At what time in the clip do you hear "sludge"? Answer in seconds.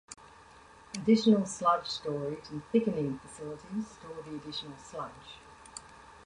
1.45-1.85, 4.79-5.37